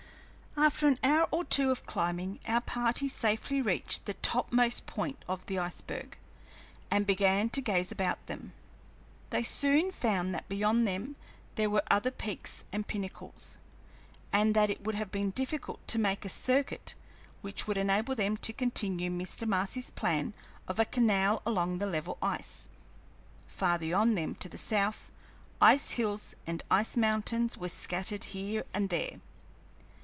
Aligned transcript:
After 0.57 0.85
an 0.85 0.99
hour 1.01 1.29
or 1.31 1.45
two 1.45 1.71
of 1.71 1.85
climbing, 1.85 2.39
our 2.45 2.59
party 2.59 3.07
safely 3.07 3.61
reached 3.61 4.05
the 4.05 4.15
topmost 4.15 4.85
point 4.85 5.23
of 5.27 5.45
the 5.45 5.57
iceberg, 5.57 6.17
and 6.91 7.05
began 7.05 7.49
to 7.51 7.61
gaze 7.61 7.89
about 7.89 8.23
them. 8.27 8.51
They 9.29 9.43
soon 9.43 9.91
found 9.93 10.35
that 10.35 10.49
beyond 10.49 10.85
them 10.85 11.15
there 11.55 11.69
were 11.69 11.83
other 11.89 12.11
peaks 12.11 12.65
and 12.73 12.85
pinnacles, 12.85 13.59
and 14.33 14.53
that 14.53 14.69
it 14.69 14.83
would 14.83 14.93
have 14.93 15.09
been 15.09 15.31
difficult 15.31 15.87
to 15.87 15.97
make 15.97 16.25
a 16.25 16.29
circuit 16.29 16.95
which 17.39 17.65
would 17.65 17.77
enable 17.77 18.13
them 18.13 18.35
to 18.37 18.51
continue 18.53 19.09
Mr. 19.09 19.47
Marcy's 19.47 19.89
plan 19.89 20.33
of 20.67 20.79
a 20.81 20.85
canal 20.85 21.41
along 21.45 21.77
the 21.79 21.87
level 21.87 22.17
ice. 22.21 22.67
Far 23.47 23.79
beyond 23.79 24.17
them, 24.17 24.35
to 24.35 24.49
the 24.49 24.57
south, 24.59 25.11
ice 25.61 25.91
hills 25.91 26.35
and 26.45 26.61
ice 26.69 26.95
mountains 26.97 27.57
were 27.57 27.69
scattered 27.69 28.25
here 28.25 28.65
and 28.73 28.89
there. 28.89 29.21